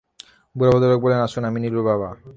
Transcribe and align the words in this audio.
বুড়ো 0.55 0.71
ভদ্রলোক 0.71 0.99
বললেন, 1.01 1.21
আসুন, 1.21 1.43
আমি 1.43 1.59
নীলুর 1.59 1.83
বাবা। 1.83 2.09